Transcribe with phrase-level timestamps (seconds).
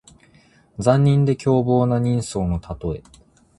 [0.79, 3.03] 残忍で凶暴な人相のたとえ。